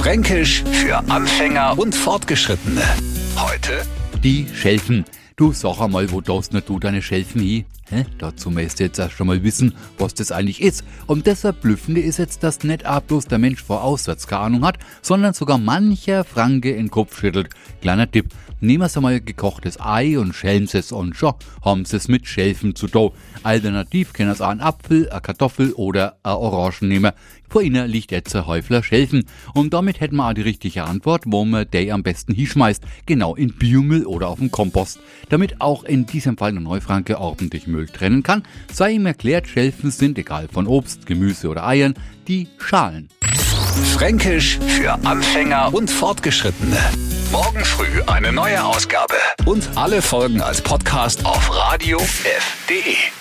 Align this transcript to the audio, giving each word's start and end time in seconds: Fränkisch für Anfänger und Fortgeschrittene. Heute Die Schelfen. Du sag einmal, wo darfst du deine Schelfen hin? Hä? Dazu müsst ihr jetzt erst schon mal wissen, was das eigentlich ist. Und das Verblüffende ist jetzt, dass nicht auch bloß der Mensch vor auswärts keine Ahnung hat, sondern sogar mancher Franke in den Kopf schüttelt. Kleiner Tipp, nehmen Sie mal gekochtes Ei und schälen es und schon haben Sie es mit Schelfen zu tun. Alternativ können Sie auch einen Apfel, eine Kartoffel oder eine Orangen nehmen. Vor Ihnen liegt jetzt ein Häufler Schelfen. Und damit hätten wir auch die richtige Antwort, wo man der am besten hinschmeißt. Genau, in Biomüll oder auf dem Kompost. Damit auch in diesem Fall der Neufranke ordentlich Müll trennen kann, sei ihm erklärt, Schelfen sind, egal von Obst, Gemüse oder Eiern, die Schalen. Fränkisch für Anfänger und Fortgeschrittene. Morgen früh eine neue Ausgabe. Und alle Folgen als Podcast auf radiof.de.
Fränkisch 0.00 0.64
für 0.72 0.96
Anfänger 1.10 1.78
und 1.78 1.94
Fortgeschrittene. 1.94 2.80
Heute 3.36 3.82
Die 4.24 4.46
Schelfen. 4.54 5.04
Du 5.40 5.54
sag 5.54 5.80
einmal, 5.80 6.12
wo 6.12 6.20
darfst 6.20 6.52
du 6.52 6.78
deine 6.78 7.00
Schelfen 7.00 7.40
hin? 7.40 7.64
Hä? 7.88 8.04
Dazu 8.18 8.50
müsst 8.50 8.78
ihr 8.78 8.86
jetzt 8.86 8.98
erst 8.98 9.14
schon 9.14 9.26
mal 9.26 9.42
wissen, 9.42 9.74
was 9.96 10.12
das 10.12 10.32
eigentlich 10.32 10.60
ist. 10.60 10.84
Und 11.06 11.26
das 11.26 11.40
Verblüffende 11.40 12.02
ist 12.02 12.18
jetzt, 12.18 12.42
dass 12.42 12.62
nicht 12.62 12.84
auch 12.84 13.00
bloß 13.00 13.24
der 13.24 13.38
Mensch 13.38 13.62
vor 13.62 13.82
auswärts 13.82 14.26
keine 14.26 14.42
Ahnung 14.42 14.66
hat, 14.66 14.78
sondern 15.00 15.32
sogar 15.32 15.56
mancher 15.56 16.24
Franke 16.24 16.72
in 16.72 16.84
den 16.84 16.90
Kopf 16.90 17.18
schüttelt. 17.18 17.48
Kleiner 17.80 18.08
Tipp, 18.10 18.26
nehmen 18.60 18.86
Sie 18.86 19.00
mal 19.00 19.18
gekochtes 19.20 19.80
Ei 19.80 20.18
und 20.18 20.34
schälen 20.34 20.68
es 20.70 20.92
und 20.92 21.16
schon 21.16 21.32
haben 21.64 21.86
Sie 21.86 21.96
es 21.96 22.06
mit 22.06 22.26
Schelfen 22.28 22.76
zu 22.76 22.86
tun. 22.86 23.12
Alternativ 23.42 24.12
können 24.12 24.34
Sie 24.34 24.44
auch 24.44 24.50
einen 24.50 24.60
Apfel, 24.60 25.08
eine 25.08 25.22
Kartoffel 25.22 25.72
oder 25.72 26.18
eine 26.22 26.36
Orangen 26.36 26.88
nehmen. 26.88 27.12
Vor 27.48 27.62
Ihnen 27.62 27.90
liegt 27.90 28.12
jetzt 28.12 28.36
ein 28.36 28.46
Häufler 28.46 28.84
Schelfen. 28.84 29.24
Und 29.54 29.74
damit 29.74 29.98
hätten 29.98 30.14
wir 30.14 30.28
auch 30.28 30.34
die 30.34 30.42
richtige 30.42 30.84
Antwort, 30.84 31.24
wo 31.26 31.44
man 31.44 31.68
der 31.68 31.92
am 31.92 32.04
besten 32.04 32.32
hinschmeißt. 32.32 32.84
Genau, 33.06 33.34
in 33.34 33.52
Biomüll 33.54 34.06
oder 34.06 34.28
auf 34.28 34.38
dem 34.38 34.52
Kompost. 34.52 35.00
Damit 35.30 35.60
auch 35.60 35.84
in 35.84 36.04
diesem 36.04 36.36
Fall 36.36 36.52
der 36.52 36.60
Neufranke 36.60 37.18
ordentlich 37.18 37.66
Müll 37.66 37.86
trennen 37.86 38.22
kann, 38.22 38.42
sei 38.70 38.92
ihm 38.92 39.06
erklärt, 39.06 39.48
Schelfen 39.48 39.90
sind, 39.90 40.18
egal 40.18 40.48
von 40.52 40.66
Obst, 40.66 41.06
Gemüse 41.06 41.48
oder 41.48 41.66
Eiern, 41.66 41.94
die 42.28 42.48
Schalen. 42.58 43.08
Fränkisch 43.94 44.58
für 44.58 44.92
Anfänger 45.04 45.72
und 45.72 45.90
Fortgeschrittene. 45.90 46.78
Morgen 47.30 47.64
früh 47.64 48.02
eine 48.06 48.32
neue 48.32 48.62
Ausgabe. 48.62 49.14
Und 49.44 49.68
alle 49.76 50.02
Folgen 50.02 50.40
als 50.40 50.60
Podcast 50.60 51.24
auf 51.24 51.50
radiof.de. 51.54 53.19